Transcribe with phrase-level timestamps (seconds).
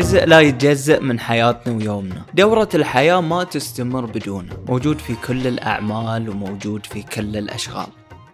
[0.00, 2.22] جزء لا يتجزأ من حياتنا ويومنا.
[2.34, 4.56] دورة الحياة ما تستمر بدونه.
[4.68, 7.86] موجود في كل الأعمال وموجود في كل الأشغال.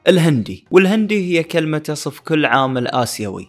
[0.09, 0.67] الهندي.
[0.71, 3.49] والهندي هي كلمة تصف كل عامل آسيوي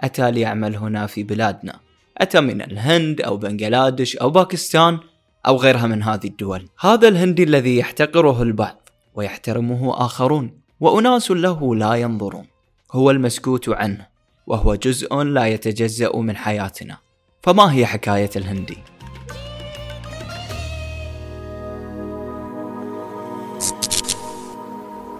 [0.00, 1.80] أتى ليعمل هنا في بلادنا.
[2.18, 4.98] أتى من الهند أو بنغلاديش أو باكستان
[5.46, 6.68] أو غيرها من هذه الدول.
[6.80, 10.50] هذا الهندي الذي يحتقره البعض ويحترمه آخرون.
[10.80, 12.46] وأناس له لا ينظرون.
[12.92, 14.06] هو المسكوت عنه.
[14.46, 17.11] وهو جزء لا يتجزأ من حياتنا.
[17.42, 18.78] فما هي حكاية الهندي؟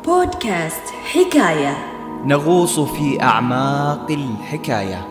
[0.05, 1.77] بودكاست حكاية.
[2.27, 5.09] نغوص في أعماق الحكاية.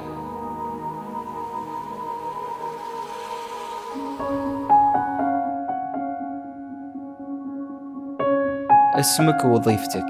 [9.00, 10.06] اسمك ووظيفتك.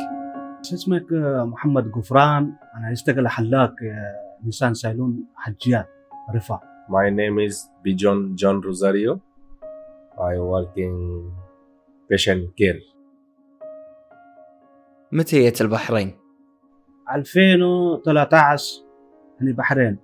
[0.61, 5.87] اسمك آه، محمد غفران؟ أنا أشتغل حلاق آه، نيسان سايلون حجيات
[6.35, 9.21] رفع My name is Bijon John Rosario.
[10.19, 11.31] I work in
[12.09, 12.81] patient care.
[15.11, 16.11] متى جيت البحرين؟
[17.15, 18.83] 2013
[19.39, 19.97] يعني بحرين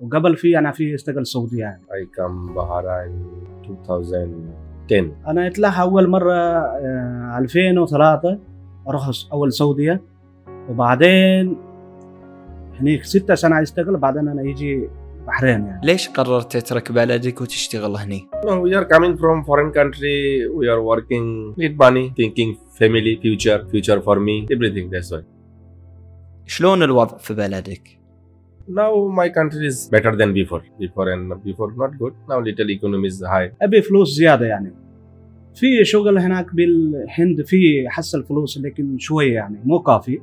[0.00, 3.12] وقبل في أنا في أشتغل سعوديه يعني I come Bahrain
[3.90, 5.16] 2010.
[5.26, 8.38] أنا اطلع أول مرة آه، 2003
[8.88, 10.02] أروح أول سعودية
[10.68, 11.56] وبعدين
[12.80, 14.88] هنيك ستة سنة أشتغل بعدين أنا يجي
[15.26, 20.70] بحرين يعني ليش قررت تترك بلدك وتشتغل هني؟ we are coming from foreign country we
[20.70, 25.24] are working need money thinking family future future for me everything that's why
[26.46, 27.96] شلون الوضع في بلدك؟
[28.68, 30.62] Now my country is better than before.
[30.80, 32.14] Before and before not good.
[32.28, 33.54] Now little economy is high.
[33.62, 34.74] أبي فلوس زيادة يعني.
[35.54, 40.20] في شغل هناك بالهند في حصل فلوس لكن شوية يعني مو كافي.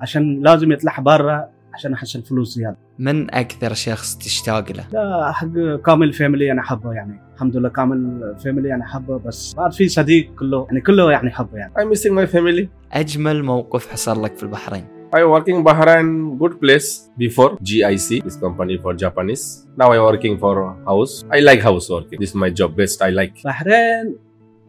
[0.00, 5.48] عشان لازم يطلع برا عشان احصل فلوس زيادة من أكثر شخص تشتاق له؟ لا حق
[5.86, 10.34] كامل family أنا احبه يعني الحمد لله كامل family أنا احبه بس بعد في صديق
[10.38, 12.66] كله يعني كله يعني حبه يعني I'm missing my family.
[12.92, 14.84] أجمل موقف حصل لك في البحرين
[15.14, 16.88] I working Bahrain good place
[17.18, 19.44] before GIC this company for Japanese.
[19.76, 20.54] Now I working for
[20.90, 21.14] house.
[21.36, 22.18] I like house working.
[22.22, 23.02] This is my job best.
[23.02, 23.44] I like.
[23.44, 24.16] بحرين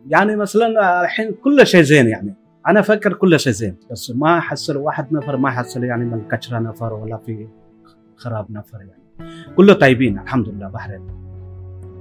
[0.08, 2.36] يعني مثلا الحين كل شيء زين يعني
[2.68, 6.60] أنا أفكر كل شيء زين بس ما احصل واحد نفر ما احصل يعني من كشره
[6.60, 7.48] نفر ولا في
[8.16, 11.02] خراب نفر يعني كله طيبين الحمد لله بحرين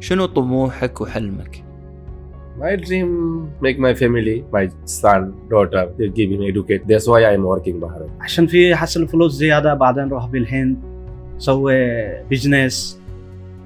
[0.01, 1.65] شنو طموحك وحلمك؟
[2.61, 3.11] My dream
[3.65, 6.83] make my family, my son, daughter, they give him educate.
[6.87, 8.11] That's why I am working Bahrain.
[8.21, 10.79] عشان في حصل فلوس زيادة بعدين روح بالهند
[11.39, 11.75] سوي
[12.31, 13.01] business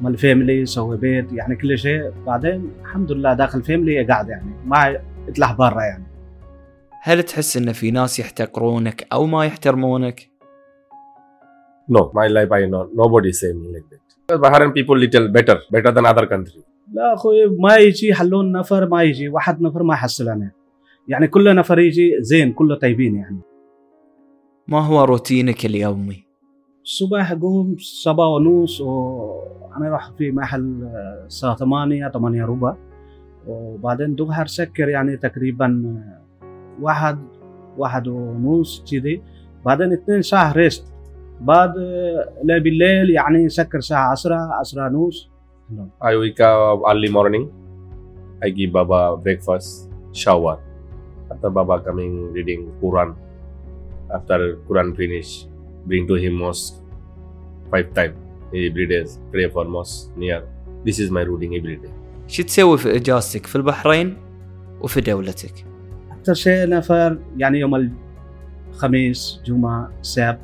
[0.03, 4.97] مال family سوي بيت يعني كل شيء بعدين الحمد لله داخل family قاعد يعني ما
[5.29, 6.06] يطلع برا يعني
[7.09, 10.31] هل تحس إن في ناس يحتقرونك أو ما يحترمونك؟
[11.89, 14.41] No, my life I know nobody say me like that.
[14.45, 16.63] Bahrain people little better, better than other country.
[16.93, 20.51] لا أخوي ما يجي يحلون نفر ما يجي واحد نفر ما يحصل أنا
[21.09, 23.41] يعني كل نفر يجي زين كله طيبين يعني
[24.69, 26.25] ما هو روتينك اليومي؟
[26.85, 32.77] الصبح أقوم سبعة ونص وأنا أروح في محل آه، الساعة ثمانية ثمانية ربع
[33.47, 36.26] وبعدين ظهر سكر يعني تقريبا آه،
[36.81, 37.19] واحد
[37.79, 39.23] واحد ونص كذي
[39.65, 40.93] بعدين اثنين ساعة ريست
[41.41, 45.31] بعد آه، لا بالليل يعني سكر ساعة عشرة عشرة ونص
[46.01, 47.45] I wake up early morning.
[48.45, 50.59] I give Baba breakfast, shower.
[51.33, 53.17] After Baba coming reading Quran.
[54.15, 54.39] After
[54.69, 55.49] Quran finish,
[55.87, 56.75] bring to him mosque
[57.71, 58.15] five time
[58.55, 59.03] every day.
[59.33, 60.41] Pray for mosque near.
[60.85, 61.93] This is my routine every day.
[62.29, 64.17] شو تسوي في اجازتك في البحرين
[64.81, 65.76] وفي دولتك؟
[66.27, 67.91] أكثر شيء نفر يعني يوم
[68.73, 70.39] الخميس جمعة سبت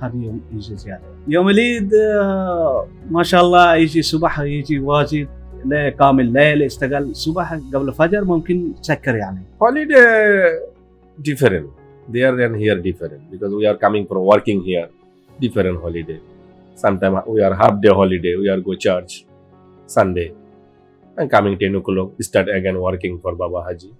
[0.00, 5.28] هذا يوم يجي زيادة يوم العيد آه، ما شاء الله يجي صبح يجي واجد
[5.64, 10.02] لا كامل ليل اشتغل صبح قبل الفجر ممكن سكر يعني Holiday
[11.28, 11.66] different.
[12.12, 14.88] There and here different because we are coming from working here.
[15.40, 16.20] Different holiday.
[16.74, 18.34] Sometimes we are half day holiday.
[18.36, 19.26] We are go church
[19.86, 20.32] Sunday.
[21.18, 23.92] And coming 10 o'clock, start again working for Baba Haji.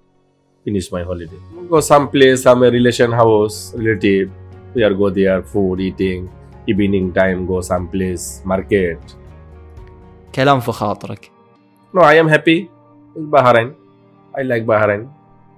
[0.66, 1.40] Finish my holiday.
[1.70, 4.30] Go some place, some relation house, relative.
[4.76, 6.30] We are go there, food, eating.
[6.68, 9.00] Evening time, go some place, market.
[10.36, 11.32] كلام في خاطرك
[11.94, 12.70] No, I am happy
[13.16, 13.74] with Bahrain.
[14.38, 15.08] I like Bahrain.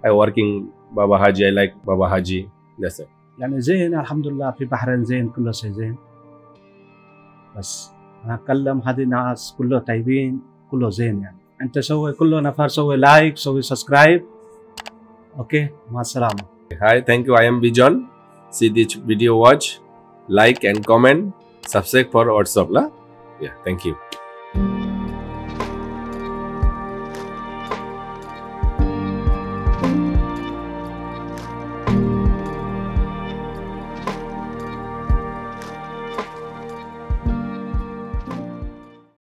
[0.06, 1.48] I working Baba Haji.
[1.48, 2.50] I like Baba Haji.
[2.80, 3.08] That's it.
[3.40, 5.96] يعني زين الحمد لله في بحرين زين كله شيء زين
[7.58, 7.92] بس
[8.26, 10.42] انا اتكلم هذه ناس كله طيبين
[10.72, 14.26] كله زين يعني انت سوي كله نفر سوي لايك سوي سبسكرايب
[15.35, 16.39] Okay, Masalam.
[16.79, 17.35] Hi, thank you.
[17.35, 18.07] I am Bijon.
[18.51, 19.81] See this video, watch,
[20.29, 21.35] like, and comment.
[21.67, 22.71] Subscribe for WhatsApp.
[22.71, 22.87] La?
[23.41, 23.99] Yeah, thank you.